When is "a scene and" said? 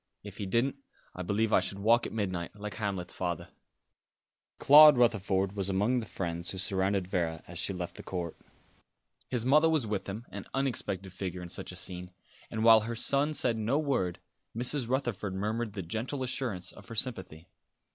11.71-12.63